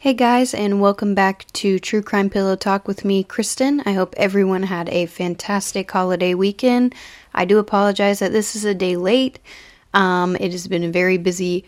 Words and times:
Hey 0.00 0.14
guys, 0.14 0.54
and 0.54 0.80
welcome 0.80 1.16
back 1.16 1.44
to 1.54 1.80
True 1.80 2.02
Crime 2.02 2.30
Pillow 2.30 2.54
Talk 2.54 2.86
with 2.86 3.04
me, 3.04 3.24
Kristen. 3.24 3.82
I 3.84 3.94
hope 3.94 4.14
everyone 4.16 4.62
had 4.62 4.88
a 4.90 5.06
fantastic 5.06 5.90
holiday 5.90 6.34
weekend. 6.34 6.94
I 7.34 7.44
do 7.44 7.58
apologize 7.58 8.20
that 8.20 8.30
this 8.30 8.54
is 8.54 8.64
a 8.64 8.74
day 8.74 8.94
late. 8.96 9.40
Um, 9.92 10.36
it 10.36 10.52
has 10.52 10.68
been 10.68 10.84
a 10.84 10.88
very 10.88 11.18
busy 11.18 11.64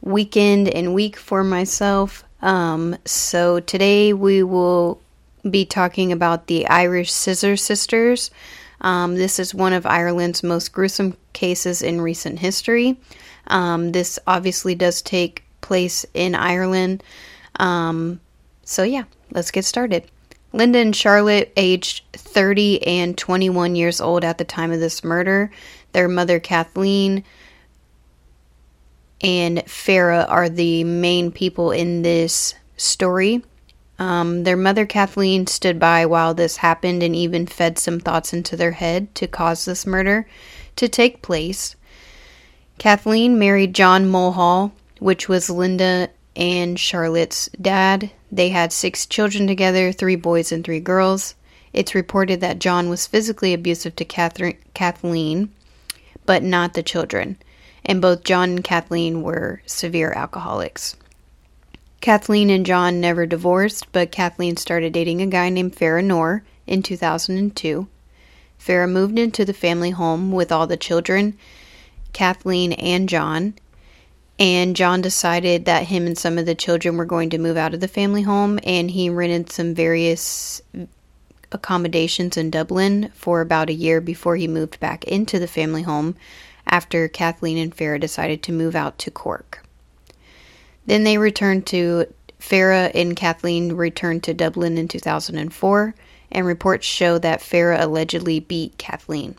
weekend 0.00 0.68
and 0.68 0.94
week 0.94 1.16
for 1.16 1.42
myself. 1.42 2.22
Um, 2.40 2.96
so 3.04 3.58
today 3.58 4.12
we 4.12 4.44
will 4.44 5.00
be 5.50 5.64
talking 5.64 6.12
about 6.12 6.46
the 6.46 6.68
Irish 6.68 7.10
Scissor 7.10 7.56
Sisters. 7.56 8.30
Um, 8.82 9.16
this 9.16 9.40
is 9.40 9.56
one 9.56 9.72
of 9.72 9.86
Ireland's 9.86 10.44
most 10.44 10.72
gruesome 10.72 11.16
cases 11.32 11.82
in 11.82 12.00
recent 12.00 12.38
history. 12.38 13.00
Um, 13.48 13.90
this 13.90 14.20
obviously 14.28 14.76
does 14.76 15.02
take 15.02 15.42
place 15.62 16.06
in 16.14 16.36
Ireland. 16.36 17.02
Um, 17.56 18.20
so, 18.64 18.82
yeah, 18.82 19.04
let's 19.30 19.50
get 19.50 19.64
started. 19.64 20.10
Linda 20.52 20.78
and 20.78 20.94
Charlotte, 20.94 21.52
aged 21.56 22.04
30 22.12 22.86
and 22.86 23.16
21 23.16 23.74
years 23.74 24.00
old 24.00 24.24
at 24.24 24.38
the 24.38 24.44
time 24.44 24.70
of 24.70 24.80
this 24.80 25.02
murder. 25.02 25.50
Their 25.92 26.08
mother, 26.08 26.38
Kathleen, 26.40 27.24
and 29.22 29.58
Farah 29.58 30.26
are 30.28 30.48
the 30.48 30.84
main 30.84 31.30
people 31.30 31.70
in 31.70 32.02
this 32.02 32.54
story. 32.76 33.42
Um, 33.98 34.42
their 34.42 34.56
mother, 34.56 34.84
Kathleen, 34.84 35.46
stood 35.46 35.78
by 35.78 36.06
while 36.06 36.34
this 36.34 36.56
happened 36.56 37.02
and 37.02 37.14
even 37.14 37.46
fed 37.46 37.78
some 37.78 38.00
thoughts 38.00 38.32
into 38.32 38.56
their 38.56 38.72
head 38.72 39.14
to 39.14 39.26
cause 39.26 39.64
this 39.64 39.86
murder 39.86 40.26
to 40.76 40.88
take 40.88 41.22
place. 41.22 41.76
Kathleen 42.78 43.38
married 43.38 43.74
John 43.74 44.08
Mulhall, 44.08 44.72
which 44.98 45.28
was 45.28 45.48
Linda 45.48 46.08
and 46.36 46.78
Charlotte's 46.78 47.48
dad. 47.60 48.10
They 48.30 48.48
had 48.48 48.72
six 48.72 49.06
children 49.06 49.46
together 49.46 49.92
three 49.92 50.16
boys 50.16 50.52
and 50.52 50.64
three 50.64 50.80
girls. 50.80 51.34
It's 51.72 51.94
reported 51.94 52.40
that 52.40 52.58
John 52.58 52.88
was 52.88 53.06
physically 53.06 53.54
abusive 53.54 53.96
to 53.96 54.04
Catherine, 54.04 54.56
Kathleen, 54.74 55.50
but 56.26 56.42
not 56.42 56.74
the 56.74 56.82
children, 56.82 57.38
and 57.84 58.00
both 58.00 58.24
John 58.24 58.50
and 58.50 58.64
Kathleen 58.64 59.22
were 59.22 59.62
severe 59.66 60.12
alcoholics. 60.12 60.96
Kathleen 62.00 62.50
and 62.50 62.66
John 62.66 63.00
never 63.00 63.26
divorced, 63.26 63.90
but 63.92 64.10
Kathleen 64.10 64.56
started 64.56 64.92
dating 64.92 65.22
a 65.22 65.26
guy 65.26 65.48
named 65.48 65.76
Farah 65.76 66.04
Noor 66.04 66.42
in 66.66 66.82
2002. 66.82 67.86
Farah 68.58 68.90
moved 68.90 69.18
into 69.18 69.44
the 69.44 69.52
family 69.52 69.90
home 69.90 70.32
with 70.32 70.52
all 70.52 70.66
the 70.66 70.76
children, 70.76 71.36
Kathleen 72.12 72.72
and 72.72 73.08
John, 73.08 73.54
and 74.38 74.74
John 74.74 75.00
decided 75.00 75.64
that 75.66 75.84
him 75.84 76.06
and 76.06 76.16
some 76.16 76.38
of 76.38 76.46
the 76.46 76.54
children 76.54 76.96
were 76.96 77.04
going 77.04 77.30
to 77.30 77.38
move 77.38 77.56
out 77.56 77.74
of 77.74 77.80
the 77.80 77.88
family 77.88 78.22
home, 78.22 78.58
and 78.64 78.90
he 78.90 79.10
rented 79.10 79.50
some 79.50 79.74
various 79.74 80.62
accommodations 81.52 82.36
in 82.36 82.50
Dublin 82.50 83.10
for 83.14 83.40
about 83.40 83.70
a 83.70 83.74
year 83.74 84.00
before 84.00 84.36
he 84.36 84.48
moved 84.48 84.80
back 84.80 85.04
into 85.04 85.38
the 85.38 85.46
family 85.46 85.82
home 85.82 86.16
after 86.66 87.08
Kathleen 87.08 87.58
and 87.58 87.76
Farah 87.76 88.00
decided 88.00 88.42
to 88.42 88.52
move 88.52 88.74
out 88.74 88.98
to 88.98 89.10
Cork. 89.10 89.62
Then 90.86 91.04
they 91.04 91.18
returned 91.18 91.66
to 91.68 92.06
Farah 92.40 92.90
and 92.94 93.14
Kathleen 93.14 93.74
returned 93.74 94.22
to 94.24 94.34
Dublin 94.34 94.78
in 94.78 94.88
2004, 94.88 95.94
and 96.32 96.46
reports 96.46 96.86
show 96.86 97.18
that 97.18 97.40
Farah 97.40 97.80
allegedly 97.80 98.40
beat 98.40 98.78
Kathleen. 98.78 99.36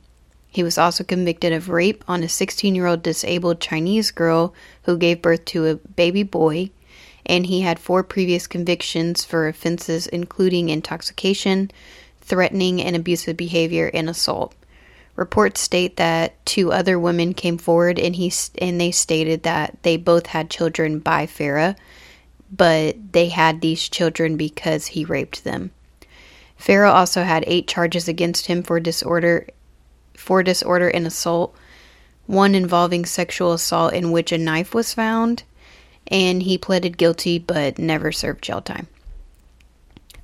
He 0.53 0.61
was 0.61 0.77
also 0.77 1.03
convicted 1.03 1.51
of 1.51 1.67
rape 1.67 2.03
on 2.07 2.21
a 2.21 2.29
16 2.29 2.75
year 2.75 2.85
old 2.85 3.01
disabled 3.01 3.59
Chinese 3.59 4.11
girl 4.11 4.53
who 4.83 4.99
gave 4.99 5.23
birth 5.23 5.45
to 5.45 5.65
a 5.65 5.75
baby 5.75 6.21
boy, 6.21 6.69
and 7.25 7.47
he 7.47 7.61
had 7.61 7.79
four 7.79 8.03
previous 8.03 8.45
convictions 8.45 9.25
for 9.25 9.47
offenses 9.47 10.05
including 10.05 10.69
intoxication, 10.69 11.71
threatening 12.21 12.79
and 12.83 12.95
abusive 12.95 13.35
behavior, 13.35 13.89
and 13.95 14.07
assault. 14.07 14.53
Reports 15.15 15.59
state 15.59 15.97
that 15.97 16.45
two 16.45 16.71
other 16.71 16.99
women 16.99 17.33
came 17.33 17.57
forward 17.57 17.97
and 17.97 18.15
he 18.15 18.31
and 18.59 18.79
they 18.79 18.91
stated 18.91 19.41
that 19.41 19.79
they 19.81 19.97
both 19.97 20.27
had 20.27 20.51
children 20.51 20.99
by 20.99 21.25
Farah, 21.25 21.75
but 22.55 23.13
they 23.13 23.29
had 23.29 23.61
these 23.61 23.89
children 23.89 24.37
because 24.37 24.85
he 24.85 25.03
raped 25.03 25.43
them. 25.43 25.71
Farah 26.59 26.93
also 26.93 27.23
had 27.23 27.43
eight 27.47 27.67
charges 27.67 28.07
against 28.07 28.45
him 28.45 28.61
for 28.61 28.79
disorder 28.79 29.47
for 30.23 30.41
disorder 30.41 30.87
and 30.87 31.05
assault, 31.05 31.53
one 32.25 32.55
involving 32.55 33.05
sexual 33.05 33.51
assault 33.51 33.93
in 33.93 34.11
which 34.11 34.31
a 34.31 34.37
knife 34.37 34.73
was 34.73 34.93
found, 34.93 35.43
and 36.07 36.43
he 36.43 36.57
pleaded 36.57 36.97
guilty 36.97 37.37
but 37.37 37.77
never 37.77 38.11
served 38.11 38.41
jail 38.41 38.61
time. 38.61 38.87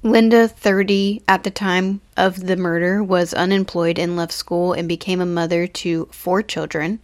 Linda, 0.02 0.48
30 0.48 1.22
at 1.28 1.44
the 1.44 1.52
time 1.52 2.00
of 2.16 2.48
the 2.48 2.56
murder, 2.56 3.04
was 3.04 3.34
unemployed 3.34 4.00
and 4.00 4.16
left 4.16 4.32
school 4.32 4.72
and 4.72 4.88
became 4.88 5.20
a 5.20 5.26
mother 5.26 5.68
to 5.68 6.08
four 6.12 6.42
children. 6.42 7.04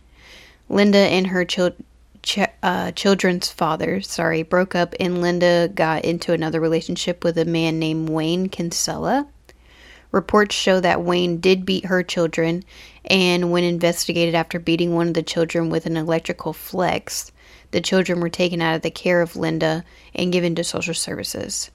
Linda 0.70 1.00
and 1.00 1.28
her 1.28 1.44
ch- 1.44 2.40
uh, 2.64 2.92
children's 2.92 3.52
father, 3.52 4.00
sorry, 4.00 4.44
broke 4.44 4.76
up, 4.76 4.96
and 4.98 5.22
Linda 5.22 5.70
got 5.76 6.06
into 6.06 6.32
another 6.32 6.62
relationship 6.62 7.26
with 7.26 7.38
a 7.38 7.44
man 7.44 7.80
named 7.80 8.08
Wayne 8.08 8.48
Kinsella. 8.48 9.28
Reports 10.16 10.56
show 10.56 10.80
that 10.80 11.04
Wayne 11.04 11.42
did 11.42 11.66
beat 11.66 11.88
her 11.88 12.02
children, 12.02 12.64
and 13.04 13.52
when 13.52 13.66
investigated 13.66 14.34
after 14.34 14.60
beating 14.60 14.96
one 14.96 15.10
of 15.10 15.14
the 15.14 15.22
children 15.22 15.70
with 15.70 15.86
an 15.86 15.98
electrical 15.98 16.54
flex, 16.54 17.34
the 17.72 17.82
children 17.82 18.22
were 18.22 18.30
taken 18.30 18.62
out 18.62 18.78
of 18.78 18.82
the 18.82 18.90
care 18.90 19.22
of 19.22 19.36
Linda 19.36 19.84
and 20.14 20.32
given 20.32 20.56
to 20.56 20.64
social 20.64 20.94
services. 20.94 21.70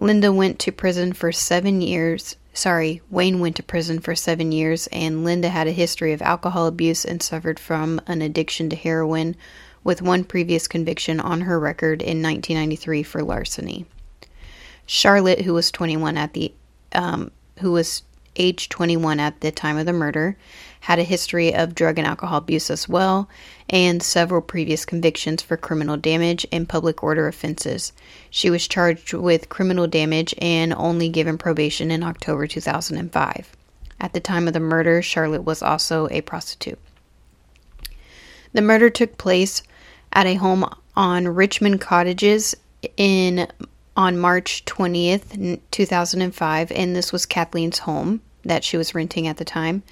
Linda 0.00 0.30
went 0.30 0.60
to 0.60 0.70
prison 0.70 1.12
for 1.12 1.32
seven 1.32 1.80
years. 1.80 2.36
Sorry, 2.52 3.02
Wayne 3.10 3.40
went 3.40 3.56
to 3.56 3.62
prison 3.64 3.98
for 3.98 4.14
seven 4.14 4.52
years, 4.52 4.86
and 4.92 5.24
Linda 5.24 5.48
had 5.48 5.66
a 5.66 5.72
history 5.72 6.12
of 6.12 6.22
alcohol 6.22 6.68
abuse 6.68 7.04
and 7.04 7.20
suffered 7.20 7.58
from 7.58 8.00
an 8.06 8.22
addiction 8.22 8.70
to 8.70 8.76
heroin, 8.76 9.34
with 9.82 10.00
one 10.00 10.22
previous 10.22 10.68
conviction 10.68 11.18
on 11.18 11.40
her 11.40 11.58
record 11.58 12.02
in 12.02 12.22
1993 12.22 13.02
for 13.02 13.24
larceny. 13.24 13.84
Charlotte, 14.86 15.40
who 15.40 15.54
was 15.54 15.72
21 15.72 16.16
at 16.16 16.34
the 16.34 16.54
um, 16.92 17.32
who 17.58 17.72
was 17.72 18.02
age 18.36 18.68
21 18.68 19.20
at 19.20 19.40
the 19.40 19.50
time 19.50 19.76
of 19.76 19.86
the 19.86 19.92
murder, 19.92 20.36
had 20.80 20.98
a 20.98 21.04
history 21.04 21.54
of 21.54 21.74
drug 21.74 21.98
and 21.98 22.06
alcohol 22.06 22.38
abuse 22.38 22.70
as 22.70 22.88
well, 22.88 23.28
and 23.70 24.02
several 24.02 24.42
previous 24.42 24.84
convictions 24.84 25.40
for 25.42 25.56
criminal 25.56 25.96
damage 25.96 26.46
and 26.52 26.68
public 26.68 27.02
order 27.02 27.26
offenses. 27.26 27.92
She 28.30 28.50
was 28.50 28.68
charged 28.68 29.12
with 29.12 29.48
criminal 29.48 29.86
damage 29.86 30.34
and 30.38 30.74
only 30.74 31.08
given 31.08 31.38
probation 31.38 31.90
in 31.90 32.02
October 32.02 32.46
2005. 32.46 33.56
At 34.00 34.12
the 34.12 34.20
time 34.20 34.46
of 34.46 34.52
the 34.52 34.60
murder, 34.60 35.00
Charlotte 35.00 35.44
was 35.44 35.62
also 35.62 36.08
a 36.10 36.20
prostitute. 36.20 36.78
The 38.52 38.62
murder 38.62 38.90
took 38.90 39.16
place 39.16 39.62
at 40.12 40.26
a 40.26 40.34
home 40.34 40.68
on 40.96 41.28
Richmond 41.28 41.80
Cottages 41.80 42.54
in 42.96 43.48
on 43.96 44.18
March 44.18 44.64
20th, 44.64 45.60
2005, 45.70 46.72
and 46.72 46.96
this 46.96 47.12
was 47.12 47.26
Kathleen's 47.26 47.80
home 47.80 48.20
that 48.44 48.64
she 48.64 48.76
was 48.76 48.94
renting 48.94 49.26
at 49.26 49.36
the 49.36 49.44
time. 49.44 49.82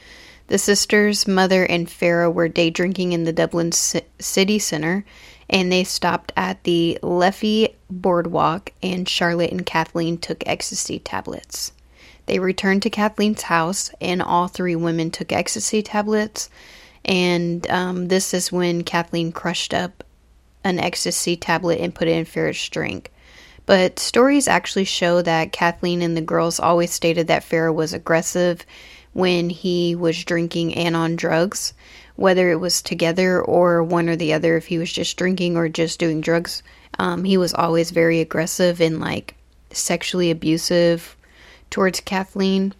The 0.49 0.59
sisters, 0.59 1.27
mother, 1.27 1.65
and 1.65 1.87
Farah 1.87 2.33
were 2.33 2.49
day 2.49 2.71
drinking 2.71 3.13
in 3.13 3.25
the 3.25 3.33
Dublin 3.33 3.73
C- 3.73 4.03
city 4.19 4.59
center, 4.59 5.05
and 5.49 5.71
they 5.71 5.85
stopped 5.85 6.33
at 6.37 6.65
the 6.65 6.99
Liffey 7.03 7.77
Boardwalk, 7.91 8.73
and 8.83 9.09
Charlotte 9.09 9.53
and 9.53 9.65
Kathleen 9.65 10.19
took 10.19 10.43
ecstasy 10.47 10.99
tablets. 10.99 11.73
They 12.27 12.39
returned 12.39 12.83
to 12.83 12.91
Kathleen's 12.91 13.43
house, 13.43 13.91
and 14.01 14.21
all 14.21 14.49
three 14.49 14.77
women 14.77 15.11
took 15.11 15.33
ecstasy 15.33 15.83
tablets, 15.83 16.51
and 17.05 17.69
um, 17.71 18.09
this 18.09 18.35
is 18.35 18.53
when 18.53 18.83
Kathleen 18.85 19.33
crushed 19.33 19.75
up 19.75 20.05
an 20.65 20.79
ecstasy 20.79 21.37
tablet 21.37 21.81
and 21.81 21.95
put 21.95 22.09
it 22.09 22.17
in 22.17 22.25
Farah's 22.25 22.69
drink. 22.69 23.12
But 23.67 23.99
stories 23.99 24.49
actually 24.49 24.85
show 24.85 25.23
that 25.23 25.53
Kathleen 25.53 26.03
and 26.03 26.17
the 26.17 26.21
girls 26.21 26.59
always 26.59 26.93
stated 26.93 27.29
that 27.29 27.45
Farah 27.49 27.75
was 27.75 27.93
aggressive 27.93 28.67
when 29.13 29.51
he 29.51 29.95
was 29.95 30.25
drinking 30.25 30.75
and 30.75 30.97
on 30.97 31.17
drugs, 31.17 31.73
whether 32.17 32.51
it 32.51 32.61
was 32.61 32.83
together 32.83 33.41
or 33.41 33.83
one 33.83 34.09
or 34.09 34.17
the 34.17 34.33
other, 34.33 34.57
if 34.57 34.67
he 34.67 34.79
was 34.79 34.93
just 34.93 35.17
drinking 35.17 35.57
or 35.57 35.69
just 35.69 35.99
doing 35.99 36.21
drugs. 36.21 36.63
Um, 36.99 37.25
he 37.25 37.37
was 37.37 37.55
always 37.55 37.91
very 37.91 38.21
aggressive 38.21 38.81
and 38.81 39.01
like 39.01 39.35
sexually 39.71 40.31
abusive 40.31 41.17
towards 41.71 42.01
Kathleen. 42.01 42.75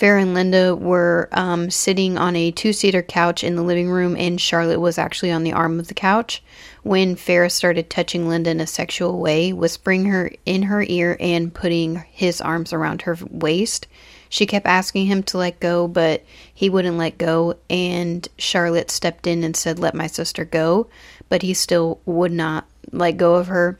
Farah 0.00 0.22
and 0.22 0.32
Linda 0.32 0.74
were 0.74 1.28
um, 1.32 1.68
sitting 1.68 2.16
on 2.16 2.34
a 2.34 2.50
two 2.52 2.72
seater 2.72 3.02
couch 3.02 3.44
in 3.44 3.54
the 3.54 3.62
living 3.62 3.90
room, 3.90 4.16
and 4.16 4.40
Charlotte 4.40 4.80
was 4.80 4.96
actually 4.96 5.30
on 5.30 5.44
the 5.44 5.52
arm 5.52 5.78
of 5.78 5.88
the 5.88 5.94
couch 5.94 6.42
when 6.82 7.16
Farah 7.16 7.50
started 7.50 7.90
touching 7.90 8.26
Linda 8.26 8.48
in 8.48 8.62
a 8.62 8.66
sexual 8.66 9.18
way, 9.20 9.52
whispering 9.52 10.06
her 10.06 10.32
in 10.46 10.62
her 10.62 10.82
ear 10.88 11.18
and 11.20 11.52
putting 11.52 11.96
his 12.10 12.40
arms 12.40 12.72
around 12.72 13.02
her 13.02 13.18
waist. 13.28 13.88
She 14.30 14.46
kept 14.46 14.64
asking 14.66 15.04
him 15.04 15.22
to 15.24 15.36
let 15.36 15.60
go, 15.60 15.86
but 15.86 16.24
he 16.54 16.70
wouldn't 16.70 16.96
let 16.96 17.18
go, 17.18 17.56
and 17.68 18.26
Charlotte 18.38 18.90
stepped 18.90 19.26
in 19.26 19.44
and 19.44 19.54
said, 19.54 19.78
Let 19.78 19.94
my 19.94 20.06
sister 20.06 20.46
go, 20.46 20.88
but 21.28 21.42
he 21.42 21.52
still 21.52 22.00
would 22.06 22.32
not 22.32 22.66
let 22.90 23.18
go 23.18 23.34
of 23.34 23.48
her. 23.48 23.78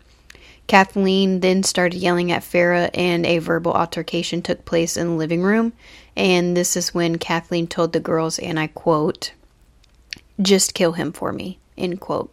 Kathleen 0.71 1.41
then 1.41 1.65
started 1.65 1.99
yelling 1.99 2.31
at 2.31 2.43
Farah, 2.43 2.91
and 2.95 3.27
a 3.27 3.39
verbal 3.39 3.73
altercation 3.73 4.41
took 4.41 4.65
place 4.65 4.97
in 4.97 5.09
the 5.09 5.15
living 5.15 5.43
room. 5.43 5.73
And 6.21 6.55
this 6.55 6.77
is 6.77 6.93
when 6.93 7.17
Kathleen 7.17 7.67
told 7.67 7.95
the 7.95 7.99
girls, 7.99 8.39
and 8.39 8.61
I 8.61 8.67
quote, 8.67 9.33
just 10.43 10.75
kill 10.75 10.93
him 10.93 11.13
for 11.13 11.33
me, 11.33 11.59
end 11.79 12.01
quote. 12.01 12.31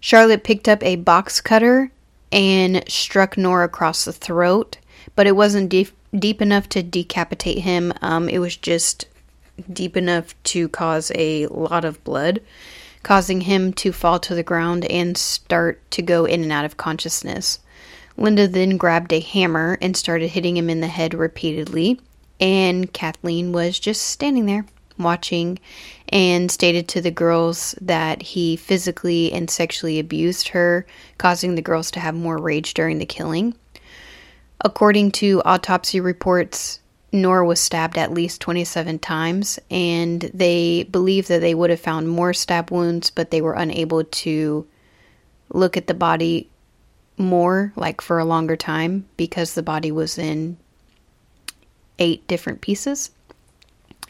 Charlotte 0.00 0.44
picked 0.44 0.66
up 0.66 0.82
a 0.82 0.96
box 0.96 1.38
cutter 1.42 1.92
and 2.32 2.82
struck 2.88 3.36
Nora 3.36 3.66
across 3.66 4.06
the 4.06 4.14
throat, 4.14 4.78
but 5.14 5.26
it 5.26 5.36
wasn't 5.36 5.68
deep, 5.68 5.90
deep 6.18 6.40
enough 6.40 6.70
to 6.70 6.82
decapitate 6.82 7.58
him. 7.58 7.92
Um, 8.00 8.30
it 8.30 8.38
was 8.38 8.56
just 8.56 9.04
deep 9.70 9.94
enough 9.94 10.34
to 10.44 10.70
cause 10.70 11.12
a 11.14 11.48
lot 11.48 11.84
of 11.84 12.02
blood 12.04 12.40
causing 13.02 13.42
him 13.42 13.74
to 13.74 13.92
fall 13.92 14.18
to 14.20 14.34
the 14.34 14.42
ground 14.42 14.86
and 14.86 15.18
start 15.18 15.82
to 15.90 16.00
go 16.00 16.24
in 16.24 16.42
and 16.44 16.52
out 16.52 16.64
of 16.64 16.78
consciousness. 16.78 17.58
Linda 18.16 18.48
then 18.48 18.78
grabbed 18.78 19.12
a 19.12 19.20
hammer 19.20 19.76
and 19.82 19.98
started 19.98 20.28
hitting 20.28 20.56
him 20.56 20.70
in 20.70 20.80
the 20.80 20.86
head 20.86 21.12
repeatedly, 21.12 22.00
and 22.42 22.92
Kathleen 22.92 23.52
was 23.52 23.78
just 23.78 24.02
standing 24.02 24.46
there 24.46 24.66
watching 24.98 25.60
and 26.08 26.50
stated 26.50 26.88
to 26.88 27.00
the 27.00 27.10
girls 27.10 27.76
that 27.80 28.20
he 28.20 28.56
physically 28.56 29.32
and 29.32 29.48
sexually 29.48 30.00
abused 30.00 30.48
her, 30.48 30.84
causing 31.18 31.54
the 31.54 31.62
girls 31.62 31.92
to 31.92 32.00
have 32.00 32.16
more 32.16 32.36
rage 32.36 32.74
during 32.74 32.98
the 32.98 33.06
killing. 33.06 33.54
According 34.60 35.12
to 35.12 35.40
autopsy 35.44 36.00
reports, 36.00 36.80
Nora 37.12 37.46
was 37.46 37.60
stabbed 37.60 37.96
at 37.96 38.12
least 38.12 38.40
27 38.40 38.98
times, 38.98 39.60
and 39.70 40.22
they 40.34 40.82
believe 40.84 41.28
that 41.28 41.40
they 41.40 41.54
would 41.54 41.70
have 41.70 41.80
found 41.80 42.08
more 42.08 42.34
stab 42.34 42.72
wounds, 42.72 43.10
but 43.10 43.30
they 43.30 43.40
were 43.40 43.54
unable 43.54 44.02
to 44.02 44.66
look 45.50 45.76
at 45.76 45.86
the 45.86 45.94
body 45.94 46.50
more, 47.16 47.72
like 47.76 48.00
for 48.00 48.18
a 48.18 48.24
longer 48.24 48.56
time, 48.56 49.06
because 49.16 49.54
the 49.54 49.62
body 49.62 49.92
was 49.92 50.18
in 50.18 50.56
eight 51.98 52.26
different 52.26 52.60
pieces. 52.60 53.10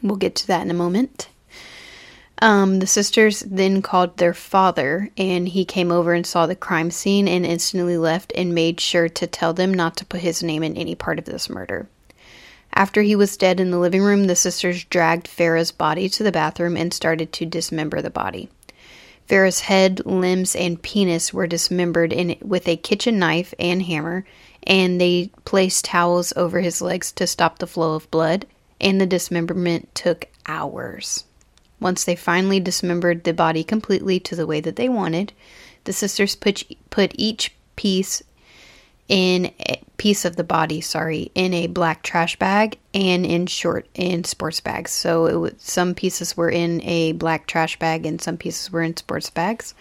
We'll 0.03 0.17
get 0.17 0.35
to 0.37 0.47
that 0.49 0.63
in 0.63 0.71
a 0.71 0.75
moment. 0.75 1.29
Um, 2.41 2.81
the 2.81 2.89
sisters 2.89 3.41
then 3.41 3.83
called 3.83 4.17
their 4.17 4.35
father, 4.35 5.11
and 5.17 5.49
he 5.49 5.65
came 5.65 5.93
over 5.93 6.13
and 6.13 6.27
saw 6.27 6.47
the 6.47 6.57
crime 6.57 6.91
scene 6.91 7.29
and 7.29 7.47
instantly 7.47 7.97
left 7.97 8.33
and 8.35 8.53
made 8.53 8.81
sure 8.81 9.09
to 9.09 9.27
tell 9.29 9.55
them 9.55 9.73
not 9.73 9.97
to 9.99 10.05
put 10.05 10.23
his 10.23 10.43
name 10.43 10.65
in 10.65 10.77
any 10.77 10.97
part 10.97 11.21
of 11.21 11.25
this 11.25 11.49
murder. 11.49 11.89
After 12.75 13.03
he 13.03 13.15
was 13.15 13.37
dead 13.37 13.61
in 13.61 13.71
the 13.71 13.79
living 13.79 14.03
room, 14.03 14.27
the 14.27 14.35
sisters 14.35 14.83
dragged 14.85 15.29
Farah's 15.29 15.71
body 15.71 16.09
to 16.09 16.23
the 16.25 16.33
bathroom 16.33 16.77
and 16.77 16.93
started 16.93 17.33
to 17.35 17.47
dismember 17.47 18.03
the 18.03 18.11
body. 18.11 18.49
Farah's 19.29 19.61
head, 19.61 20.05
limbs, 20.05 20.55
and 20.55 20.83
penis 20.83 21.33
were 21.33 21.47
dismembered 21.47 22.13
in, 22.13 22.37
with 22.43 22.69
a 22.69 22.77
kitchen 22.77 23.19
knife 23.19 23.55
and 23.59 23.83
hammer, 23.83 24.27
and 24.65 25.01
they 25.01 25.31
placed 25.45 25.87
towels 25.87 26.33
over 26.37 26.61
his 26.61 26.83
legs 26.83 27.13
to 27.13 27.27
stop 27.27 27.59
the 27.59 27.67
flow 27.67 27.95
of 27.95 28.11
blood, 28.11 28.47
and 28.81 29.01
the 29.01 29.07
dismemberment 29.07 29.95
took 29.95 30.29
hours. 30.47 31.25
Once 31.81 32.05
they 32.05 32.17
finally 32.17 32.61
dismembered 32.61 33.25
the 33.25 33.33
body 33.33 33.65
completely 33.65 34.21
to 34.21 34.37
the 34.37 34.47
way 34.47 34.61
that 34.61 34.77
they 34.77 34.89
wanted, 34.89 35.33
the 35.85 35.93
sisters 35.93 36.37
put, 36.37 36.65
put 36.91 37.13
each 37.17 37.55
piece 37.77 38.23
in 39.09 39.53
a 39.69 39.83
piece 39.97 40.25
of 40.25 40.37
the 40.37 40.45
body, 40.45 40.81
sorry, 40.81 41.31
in 41.35 41.53
a 41.55 41.67
black 41.67 42.03
trash 42.03 42.37
bag 42.39 42.79
and 42.95 43.27
in 43.27 43.47
short 43.47 43.87
in 43.95 44.25
sports 44.25 44.61
bags. 44.61 44.91
So 44.91 45.27
it 45.27 45.35
was, 45.35 45.55
some 45.59 45.95
pieces 45.95 46.37
were 46.37 46.51
in 46.51 46.83
a 46.83 47.13
black 47.13 47.47
trash 47.47 47.79
bag 47.79 48.07
and 48.07 48.21
some 48.21 48.37
pieces 48.37 48.71
were 48.71 48.83
in 48.83 48.97
sports 48.97 49.31
bags. 49.31 49.75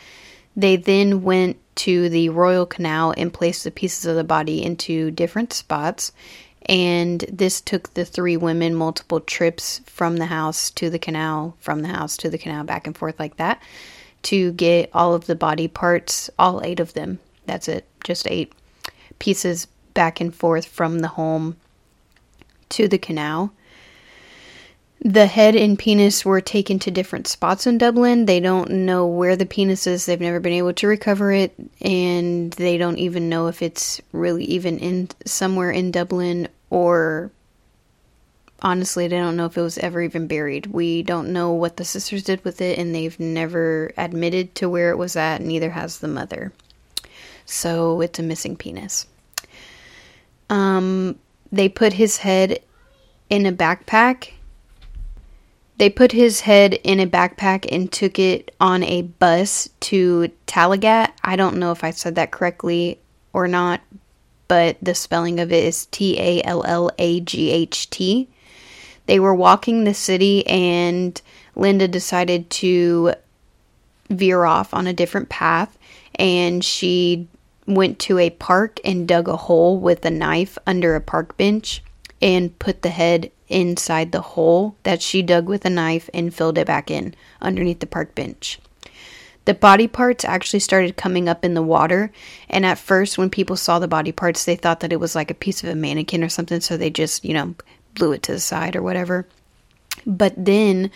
They 0.55 0.75
then 0.75 1.23
went 1.23 1.57
to 1.75 2.09
the 2.09 2.29
Royal 2.29 2.65
Canal 2.65 3.13
and 3.15 3.33
placed 3.33 3.63
the 3.63 3.71
pieces 3.71 4.05
of 4.05 4.15
the 4.15 4.23
body 4.23 4.63
into 4.63 5.11
different 5.11 5.53
spots. 5.53 6.11
And 6.67 7.21
this 7.31 7.61
took 7.61 7.93
the 7.93 8.05
three 8.05 8.37
women 8.37 8.75
multiple 8.75 9.21
trips 9.21 9.81
from 9.85 10.17
the 10.17 10.27
house 10.27 10.69
to 10.71 10.89
the 10.89 10.99
canal, 10.99 11.55
from 11.59 11.81
the 11.81 11.87
house 11.87 12.17
to 12.17 12.29
the 12.29 12.37
canal, 12.37 12.63
back 12.63 12.85
and 12.85 12.95
forth 12.95 13.19
like 13.19 13.37
that, 13.37 13.61
to 14.23 14.51
get 14.51 14.91
all 14.93 15.15
of 15.15 15.25
the 15.25 15.35
body 15.35 15.67
parts, 15.67 16.29
all 16.37 16.61
eight 16.63 16.79
of 16.79 16.93
them. 16.93 17.19
That's 17.47 17.67
it, 17.67 17.87
just 18.03 18.27
eight 18.29 18.53
pieces 19.21 19.67
back 19.93 20.19
and 20.19 20.33
forth 20.33 20.65
from 20.65 20.99
the 20.99 21.09
home 21.09 21.55
to 22.69 22.87
the 22.87 22.97
canal. 22.97 23.53
The 24.99 25.27
head 25.27 25.55
and 25.55 25.77
penis 25.77 26.25
were 26.25 26.41
taken 26.41 26.79
to 26.79 26.89
different 26.89 27.27
spots 27.27 27.67
in 27.67 27.77
Dublin. 27.77 28.25
They 28.25 28.39
don't 28.39 28.71
know 28.71 29.05
where 29.05 29.35
the 29.35 29.45
penis 29.45 29.85
is. 29.85 30.05
They've 30.05 30.19
never 30.19 30.39
been 30.39 30.53
able 30.53 30.73
to 30.73 30.87
recover 30.87 31.31
it, 31.31 31.53
and 31.81 32.51
they 32.53 32.79
don't 32.79 32.97
even 32.97 33.29
know 33.29 33.45
if 33.47 33.61
it's 33.61 34.01
really 34.11 34.43
even 34.45 34.79
in 34.79 35.09
somewhere 35.23 35.69
in 35.69 35.91
Dublin 35.91 36.47
or 36.71 37.29
honestly, 38.59 39.07
they 39.07 39.17
don't 39.17 39.37
know 39.37 39.45
if 39.45 39.57
it 39.57 39.61
was 39.61 39.77
ever 39.77 40.01
even 40.01 40.25
buried. 40.25 40.67
We 40.67 41.03
don't 41.03 41.31
know 41.31 41.51
what 41.51 41.77
the 41.77 41.85
sisters 41.85 42.23
did 42.23 42.43
with 42.43 42.59
it, 42.59 42.79
and 42.79 42.93
they've 42.93 43.19
never 43.19 43.91
admitted 43.97 44.55
to 44.55 44.69
where 44.69 44.89
it 44.89 44.97
was 44.97 45.15
at, 45.15 45.41
neither 45.41 45.71
has 45.71 45.99
the 45.99 46.07
mother. 46.07 46.53
So 47.45 48.01
it's 48.01 48.19
a 48.19 48.23
missing 48.23 48.55
penis. 48.55 49.05
Um, 50.51 51.17
they 51.51 51.69
put 51.69 51.93
his 51.93 52.17
head 52.17 52.59
in 53.29 53.45
a 53.45 53.53
backpack. 53.53 54.33
They 55.77 55.89
put 55.89 56.11
his 56.11 56.41
head 56.41 56.73
in 56.83 56.99
a 56.99 57.07
backpack 57.07 57.65
and 57.71 57.91
took 57.91 58.19
it 58.19 58.53
on 58.59 58.83
a 58.83 59.03
bus 59.03 59.69
to 59.79 60.29
Tallaght. 60.45 61.11
I 61.23 61.35
don't 61.37 61.57
know 61.57 61.71
if 61.71 61.83
I 61.83 61.91
said 61.91 62.15
that 62.15 62.31
correctly 62.31 62.99
or 63.33 63.47
not, 63.47 63.81
but 64.49 64.77
the 64.81 64.93
spelling 64.93 65.39
of 65.39 65.51
it 65.53 65.63
is 65.63 65.85
T 65.87 66.19
A 66.19 66.43
L 66.43 66.63
L 66.67 66.91
A 66.99 67.21
G 67.21 67.49
H 67.49 67.89
T. 67.89 68.27
They 69.05 69.19
were 69.19 69.33
walking 69.33 69.83
the 69.83 69.93
city, 69.93 70.45
and 70.45 71.19
Linda 71.55 71.87
decided 71.87 72.49
to 72.51 73.13
veer 74.09 74.43
off 74.43 74.73
on 74.73 74.85
a 74.85 74.93
different 74.93 75.29
path, 75.29 75.77
and 76.15 76.63
she 76.63 77.27
went 77.67 77.99
to 77.99 78.17
a 78.17 78.29
park 78.29 78.79
and 78.83 79.07
dug 79.07 79.27
a 79.27 79.37
hole 79.37 79.79
with 79.79 80.03
a 80.05 80.09
knife 80.09 80.57
under 80.65 80.95
a 80.95 81.01
park 81.01 81.37
bench 81.37 81.83
and 82.21 82.57
put 82.59 82.81
the 82.81 82.89
head 82.89 83.31
inside 83.47 84.11
the 84.11 84.21
hole 84.21 84.75
that 84.83 85.01
she 85.01 85.21
dug 85.21 85.47
with 85.47 85.65
a 85.65 85.69
knife 85.69 86.09
and 86.13 86.33
filled 86.33 86.57
it 86.57 86.67
back 86.67 86.89
in 86.89 87.13
underneath 87.41 87.79
the 87.79 87.87
park 87.87 88.15
bench. 88.15 88.59
The 89.45 89.53
body 89.55 89.87
parts 89.87 90.23
actually 90.23 90.59
started 90.59 90.97
coming 90.97 91.27
up 91.27 91.43
in 91.43 91.55
the 91.55 91.63
water, 91.63 92.11
and 92.47 92.63
at 92.65 92.77
first, 92.77 93.17
when 93.17 93.31
people 93.31 93.55
saw 93.55 93.79
the 93.79 93.87
body 93.87 94.11
parts, 94.11 94.45
they 94.45 94.55
thought 94.55 94.81
that 94.81 94.93
it 94.93 94.99
was 94.99 95.15
like 95.15 95.31
a 95.31 95.35
piece 95.35 95.63
of 95.63 95.69
a 95.69 95.75
mannequin 95.75 96.23
or 96.23 96.29
something, 96.29 96.61
so 96.61 96.77
they 96.77 96.91
just, 96.91 97.25
you 97.25 97.33
know, 97.33 97.55
blew 97.95 98.11
it 98.11 98.21
to 98.23 98.33
the 98.33 98.39
side 98.39 98.75
or 98.75 98.83
whatever. 98.83 99.27
But 100.05 100.33
then 100.37 100.91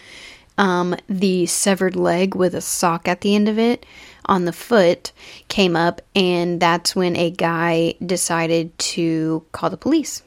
um, 0.57 0.95
the 1.09 1.47
severed 1.47 1.95
leg 1.95 2.35
with 2.35 2.53
a 2.53 2.61
sock 2.61 3.07
at 3.07 3.21
the 3.21 3.35
end 3.35 3.49
of 3.49 3.57
it 3.57 3.85
on 4.27 4.45
the 4.45 4.53
foot 4.53 5.11
came 5.47 5.75
up, 5.75 6.01
and 6.15 6.59
that's 6.59 6.95
when 6.95 7.15
a 7.15 7.31
guy 7.31 7.95
decided 8.05 8.77
to 8.77 9.45
call 9.51 9.69
the 9.69 9.77
police. 9.77 10.23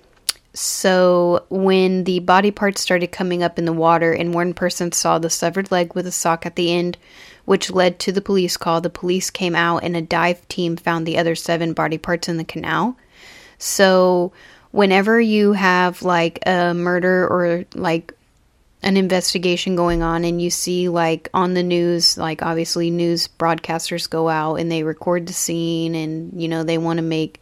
So, 0.55 1.45
when 1.51 2.05
the 2.05 2.19
body 2.21 2.51
parts 2.51 2.81
started 2.81 3.13
coming 3.13 3.43
up 3.43 3.59
in 3.59 3.65
the 3.65 3.73
water, 3.73 4.13
and 4.13 4.35
one 4.35 4.55
person 4.55 4.91
saw 4.93 5.19
the 5.19 5.31
severed 5.31 5.71
leg 5.71 5.95
with 5.95 6.07
a 6.07 6.13
sock 6.13 6.47
at 6.47 6.57
the 6.57 6.73
end, 6.73 6.99
which 7.45 7.71
led 7.71 7.99
to 8.01 8.13
the 8.13 8.21
police 8.21 8.57
call, 8.57 8.81
the 8.81 8.91
police 8.91 9.31
came 9.31 9.55
out 9.55 9.85
and 9.85 9.97
a 9.97 10.03
dive 10.03 10.47
team 10.49 10.77
found 10.77 11.07
the 11.07 11.19
other 11.19 11.35
seven 11.35 11.75
body 11.75 11.99
parts 11.99 12.29
in 12.29 12.39
the 12.39 12.45
canal. 12.45 12.97
So, 13.59 14.33
whenever 14.71 15.21
you 15.21 15.53
have 15.53 16.03
like 16.03 16.41
a 16.47 16.75
murder 16.75 17.27
or 17.27 17.65
like 17.75 18.15
an 18.83 18.97
investigation 18.97 19.75
going 19.75 20.03
on 20.03 20.25
and 20.25 20.41
you 20.41 20.51
see 20.51 20.89
like 20.89 21.29
on 21.35 21.55
the 21.55 21.63
news 21.63 22.17
like 22.17 22.43
obviously 22.43 22.91
news 22.91 23.27
broadcasters 23.27 24.09
go 24.09 24.29
out 24.29 24.55
and 24.57 24.71
they 24.71 24.85
record 24.85 25.27
the 25.27 25.33
scene 25.33 25.97
and 25.97 26.41
you 26.41 26.47
know 26.47 26.63
they 26.63 26.79
want 26.79 26.97
to 26.99 27.03
make 27.03 27.41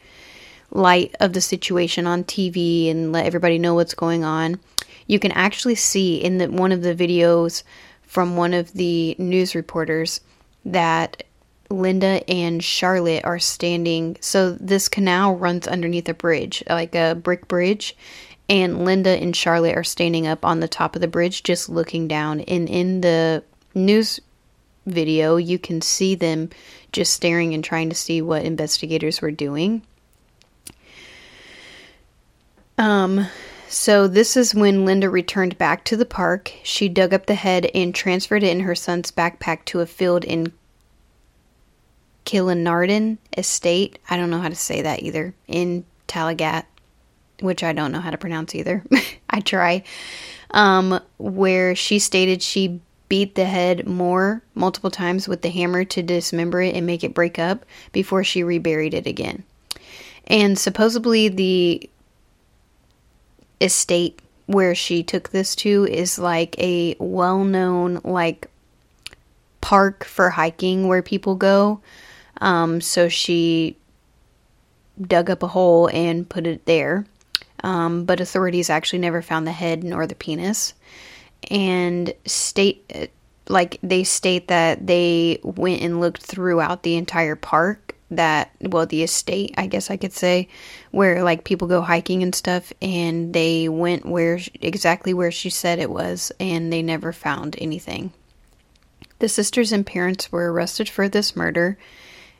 light 0.70 1.14
of 1.20 1.32
the 1.32 1.40
situation 1.40 2.06
on 2.06 2.24
TV 2.24 2.90
and 2.90 3.12
let 3.12 3.26
everybody 3.26 3.58
know 3.58 3.74
what's 3.74 3.94
going 3.94 4.24
on. 4.24 4.60
You 5.06 5.18
can 5.18 5.32
actually 5.32 5.76
see 5.76 6.16
in 6.16 6.38
the 6.38 6.50
one 6.50 6.72
of 6.72 6.82
the 6.82 6.94
videos 6.94 7.62
from 8.02 8.36
one 8.36 8.54
of 8.54 8.72
the 8.72 9.14
news 9.18 9.54
reporters 9.54 10.20
that 10.64 11.22
Linda 11.70 12.28
and 12.30 12.62
Charlotte 12.62 13.24
are 13.24 13.38
standing. 13.38 14.16
So 14.20 14.52
this 14.52 14.88
canal 14.88 15.34
runs 15.36 15.66
underneath 15.66 16.08
a 16.08 16.14
bridge 16.14 16.62
like 16.68 16.94
a 16.94 17.14
brick 17.14 17.48
bridge 17.48 17.96
and 18.48 18.84
Linda 18.84 19.10
and 19.10 19.34
Charlotte 19.34 19.76
are 19.76 19.84
standing 19.84 20.26
up 20.26 20.44
on 20.44 20.60
the 20.60 20.68
top 20.68 20.94
of 20.94 21.00
the 21.00 21.08
bridge 21.08 21.42
just 21.42 21.68
looking 21.68 22.06
down 22.08 22.40
and 22.42 22.68
in 22.68 23.00
the 23.00 23.42
news 23.74 24.20
video 24.86 25.36
you 25.36 25.58
can 25.58 25.80
see 25.80 26.14
them 26.14 26.48
just 26.92 27.12
staring 27.12 27.54
and 27.54 27.64
trying 27.64 27.88
to 27.90 27.96
see 27.96 28.22
what 28.22 28.44
investigators 28.44 29.20
were 29.20 29.32
doing 29.32 29.82
um 32.78 33.26
so 33.68 34.06
this 34.06 34.36
is 34.36 34.54
when 34.54 34.84
Linda 34.84 35.10
returned 35.10 35.58
back 35.58 35.84
to 35.84 35.96
the 35.96 36.06
park. 36.06 36.52
She 36.62 36.88
dug 36.88 37.12
up 37.12 37.26
the 37.26 37.34
head 37.34 37.68
and 37.74 37.94
transferred 37.94 38.44
it 38.44 38.50
in 38.50 38.60
her 38.60 38.76
son's 38.76 39.10
backpack 39.10 39.64
to 39.66 39.80
a 39.80 39.86
field 39.86 40.24
in 40.24 40.52
Killinarden 42.24 43.18
estate. 43.36 43.98
I 44.08 44.16
don't 44.16 44.30
know 44.30 44.40
how 44.40 44.48
to 44.48 44.54
say 44.54 44.82
that 44.82 45.02
either. 45.02 45.34
In 45.48 45.84
Talagat, 46.06 46.64
which 47.40 47.62
I 47.62 47.72
don't 47.72 47.92
know 47.92 48.00
how 48.00 48.10
to 48.10 48.18
pronounce 48.18 48.54
either. 48.54 48.84
I 49.30 49.40
try. 49.40 49.84
Um, 50.52 51.00
where 51.18 51.74
she 51.74 51.98
stated 51.98 52.42
she 52.42 52.80
beat 53.08 53.34
the 53.34 53.44
head 53.44 53.86
more 53.86 54.42
multiple 54.54 54.90
times 54.90 55.28
with 55.28 55.42
the 55.42 55.50
hammer 55.50 55.84
to 55.84 56.02
dismember 56.02 56.62
it 56.62 56.74
and 56.74 56.86
make 56.86 57.04
it 57.04 57.14
break 57.14 57.38
up 57.38 57.64
before 57.92 58.24
she 58.24 58.42
reburied 58.42 58.94
it 58.94 59.06
again. 59.06 59.44
And 60.26 60.58
supposedly 60.58 61.28
the 61.28 61.88
estate 63.60 64.20
where 64.46 64.74
she 64.74 65.02
took 65.02 65.30
this 65.30 65.54
to 65.56 65.86
is 65.86 66.18
like 66.18 66.58
a 66.58 66.96
well-known 66.98 68.00
like 68.04 68.48
park 69.60 70.04
for 70.04 70.30
hiking 70.30 70.88
where 70.88 71.02
people 71.02 71.34
go. 71.34 71.80
Um, 72.40 72.80
so 72.80 73.08
she 73.08 73.76
dug 75.00 75.30
up 75.30 75.42
a 75.42 75.48
hole 75.48 75.88
and 75.92 76.28
put 76.28 76.46
it 76.46 76.64
there. 76.66 77.06
Um, 77.66 78.04
but 78.04 78.20
authorities 78.20 78.70
actually 78.70 79.00
never 79.00 79.20
found 79.20 79.44
the 79.44 79.52
head 79.52 79.82
nor 79.82 80.06
the 80.06 80.14
penis. 80.14 80.72
And 81.50 82.14
state 82.24 83.10
like 83.48 83.78
they 83.82 84.04
state 84.04 84.46
that 84.48 84.86
they 84.86 85.40
went 85.42 85.82
and 85.82 86.00
looked 86.00 86.22
throughout 86.22 86.84
the 86.84 86.94
entire 86.94 87.34
park 87.34 87.96
that 88.10 88.52
well 88.60 88.86
the 88.86 89.02
estate 89.02 89.52
i 89.56 89.66
guess 89.66 89.90
i 89.90 89.96
could 89.96 90.12
say 90.12 90.48
where 90.92 91.24
like 91.24 91.42
people 91.42 91.66
go 91.66 91.80
hiking 91.80 92.22
and 92.22 92.34
stuff 92.34 92.72
and 92.80 93.32
they 93.32 93.68
went 93.68 94.06
where 94.06 94.38
exactly 94.60 95.12
where 95.12 95.32
she 95.32 95.50
said 95.50 95.78
it 95.80 95.90
was 95.90 96.30
and 96.38 96.72
they 96.72 96.82
never 96.82 97.12
found 97.12 97.56
anything. 97.58 98.12
The 99.18 99.28
sisters 99.28 99.72
and 99.72 99.84
parents 99.86 100.30
were 100.30 100.52
arrested 100.52 100.88
for 100.88 101.08
this 101.08 101.34
murder 101.34 101.78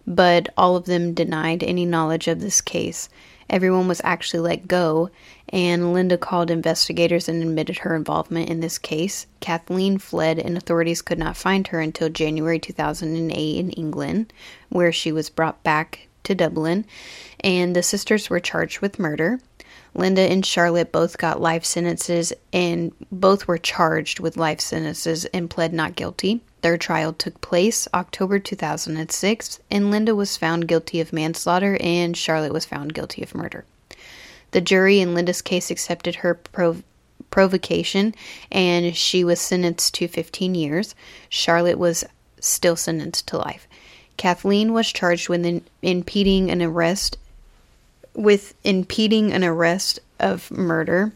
but 0.07 0.49
all 0.57 0.77
of 0.77 0.85
them 0.85 1.15
denied 1.15 1.65
any 1.65 1.85
knowledge 1.85 2.29
of 2.29 2.41
this 2.41 2.61
case 2.61 3.09
everyone 3.49 3.89
was 3.89 4.01
actually 4.05 4.41
let 4.41 4.69
go, 4.69 5.11
and 5.49 5.93
Linda 5.93 6.19
called 6.19 6.51
investigators 6.51 7.29
and 7.29 7.43
admitted 7.43 7.79
her 7.79 7.95
involvement 7.95 8.49
in 8.49 8.61
this 8.61 8.79
case. 8.79 9.27
Kathleen 9.41 9.99
fled, 9.99 10.39
and 10.39 10.57
authorities 10.57 11.03
could 11.03 11.19
not 11.19 11.37
find 11.37 11.67
her 11.69 11.81
until 11.81 12.09
January 12.09 12.59
2008 12.59 13.59
in 13.59 13.71
England, 13.71 14.33
where 14.69 14.93
she 14.93 15.13
was 15.13 15.31
brought 15.31 15.63
back 15.63 16.09
to 16.25 16.35
Dublin, 16.35 16.85
and 17.41 17.75
the 17.75 17.83
sisters 17.83 18.29
were 18.29 18.41
charged 18.41 18.81
with 18.81 18.99
murder. 18.99 19.39
Linda 19.95 20.23
and 20.23 20.45
Charlotte 20.45 20.93
both 20.93 21.17
got 21.17 21.41
life 21.41 21.65
sentences, 21.65 22.33
and 22.53 22.93
both 23.11 23.49
were 23.49 23.59
charged 23.59 24.21
with 24.21 24.37
life 24.37 24.61
sentences 24.61 25.25
and 25.27 25.49
pled 25.49 25.73
not 25.73 25.97
guilty. 25.97 26.43
Their 26.63 26.77
trial 26.77 27.13
took 27.13 27.41
place 27.41 27.87
October 27.95 28.39
2006, 28.39 29.61
and 29.71 29.91
Linda 29.91 30.15
was 30.15 30.37
found 30.37 30.69
guilty 30.69 31.01
of 31.01 31.13
manslaughter 31.13 31.77
and 31.81 32.17
Charlotte 32.17 32.53
was 32.53 32.65
found 32.65 32.95
guilty 32.95 33.23
of 33.23 33.35
murder. 33.35 33.65
The 34.51 34.61
jury 34.61 35.01
in 35.01 35.15
Linda's 35.15 35.43
case 35.43 35.71
accepted 35.71 36.17
her 36.17 36.35
prov- 36.35 36.83
provocation 37.31 38.15
and 38.51 38.97
she 38.97 39.23
was 39.25 39.41
sentenced 39.41 39.95
to 39.95 40.09
15 40.09 40.55
years. 40.55 40.95
Charlotte 41.29 41.79
was 41.79 42.05
still 42.41 42.77
sentenced 42.77 43.27
to 43.29 43.39
life. 43.39 43.69
Kathleen 44.17 44.73
was 44.73 44.91
charged 44.91 45.29
with 45.29 45.45
in- 45.45 45.65
impeding 45.83 46.51
an 46.51 46.63
arrest 46.63 47.19
with 48.15 48.55
impeding 48.65 49.31
an 49.33 49.45
arrest 49.45 50.01
of 50.19 50.51
murder 50.51 51.13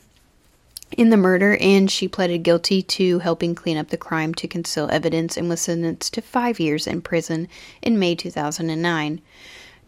in 0.93 1.11
the 1.11 1.17
murder, 1.17 1.57
and 1.61 1.91
she 1.91 2.09
pleaded 2.09 2.43
guilty 2.43 2.83
to 2.83 3.21
helping 3.21 3.55
clean 3.55 3.77
up 3.77 3.89
the 3.89 3.97
crime 3.97 4.35
to 4.35 4.49
conceal 4.49 4.89
evidence 4.91 5.37
and 5.37 5.49
was 5.49 5.61
sentenced 5.61 6.15
to 6.15 6.23
five 6.23 6.59
years 6.59 6.87
in 6.87 7.01
prison 7.01 7.49
in 7.83 7.99
May 7.99 8.15
2009. 8.15 9.21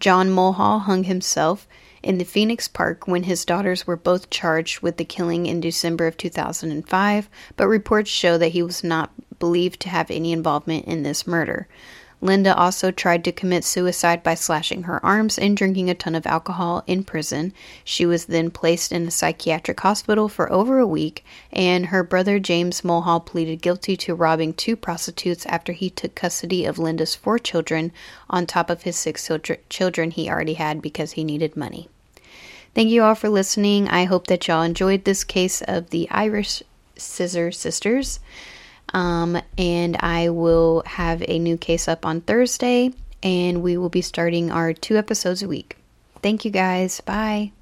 John 0.00 0.30
Mulhall 0.30 0.80
hung 0.80 1.04
himself 1.04 1.68
in 2.02 2.18
the 2.18 2.24
Phoenix 2.24 2.66
Park 2.66 3.06
when 3.06 3.24
his 3.24 3.44
daughters 3.44 3.86
were 3.86 3.96
both 3.96 4.30
charged 4.30 4.80
with 4.80 4.96
the 4.96 5.04
killing 5.04 5.46
in 5.46 5.60
December 5.60 6.06
of 6.06 6.16
2005, 6.16 7.28
but 7.56 7.68
reports 7.68 8.10
show 8.10 8.36
that 8.38 8.48
he 8.48 8.62
was 8.62 8.82
not 8.82 9.12
believed 9.38 9.80
to 9.80 9.88
have 9.88 10.10
any 10.10 10.32
involvement 10.32 10.84
in 10.86 11.02
this 11.02 11.26
murder. 11.26 11.68
Linda 12.22 12.56
also 12.56 12.92
tried 12.92 13.24
to 13.24 13.32
commit 13.32 13.64
suicide 13.64 14.22
by 14.22 14.36
slashing 14.36 14.84
her 14.84 15.04
arms 15.04 15.38
and 15.38 15.56
drinking 15.56 15.90
a 15.90 15.94
ton 15.94 16.14
of 16.14 16.24
alcohol 16.24 16.84
in 16.86 17.02
prison. 17.02 17.52
She 17.82 18.06
was 18.06 18.26
then 18.26 18.52
placed 18.52 18.92
in 18.92 19.08
a 19.08 19.10
psychiatric 19.10 19.80
hospital 19.80 20.28
for 20.28 20.50
over 20.52 20.78
a 20.78 20.86
week, 20.86 21.24
and 21.52 21.86
her 21.86 22.04
brother 22.04 22.38
James 22.38 22.84
Mulhall 22.84 23.18
pleaded 23.18 23.60
guilty 23.60 23.96
to 23.96 24.14
robbing 24.14 24.54
two 24.54 24.76
prostitutes 24.76 25.44
after 25.46 25.72
he 25.72 25.90
took 25.90 26.14
custody 26.14 26.64
of 26.64 26.78
Linda's 26.78 27.16
four 27.16 27.40
children 27.40 27.90
on 28.30 28.46
top 28.46 28.70
of 28.70 28.82
his 28.82 28.94
six 28.94 29.28
children 29.68 30.12
he 30.12 30.30
already 30.30 30.54
had 30.54 30.80
because 30.80 31.12
he 31.12 31.24
needed 31.24 31.56
money. 31.56 31.88
Thank 32.72 32.88
you 32.90 33.02
all 33.02 33.16
for 33.16 33.28
listening. 33.28 33.88
I 33.88 34.04
hope 34.04 34.28
that 34.28 34.46
y'all 34.46 34.62
enjoyed 34.62 35.04
this 35.04 35.24
case 35.24 35.60
of 35.62 35.90
the 35.90 36.08
Irish 36.08 36.62
Scissor 36.96 37.50
Sisters. 37.50 38.20
Um, 38.92 39.40
and 39.56 39.96
I 40.00 40.28
will 40.28 40.82
have 40.86 41.22
a 41.26 41.38
new 41.38 41.56
case 41.56 41.88
up 41.88 42.04
on 42.04 42.20
Thursday, 42.20 42.92
and 43.22 43.62
we 43.62 43.76
will 43.76 43.88
be 43.88 44.02
starting 44.02 44.50
our 44.50 44.72
two 44.72 44.96
episodes 44.96 45.42
a 45.42 45.48
week. 45.48 45.76
Thank 46.22 46.44
you 46.44 46.50
guys. 46.50 47.00
Bye. 47.00 47.52